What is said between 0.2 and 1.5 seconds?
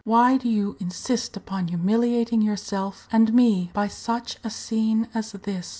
do you insist